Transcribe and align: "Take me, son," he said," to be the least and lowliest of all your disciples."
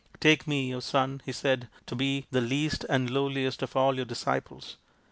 "Take 0.19 0.47
me, 0.47 0.81
son," 0.81 1.21
he 1.27 1.31
said," 1.31 1.67
to 1.85 1.93
be 1.95 2.25
the 2.31 2.41
least 2.41 2.85
and 2.89 3.07
lowliest 3.07 3.61
of 3.61 3.75
all 3.75 3.97
your 3.97 4.05
disciples." 4.05 4.77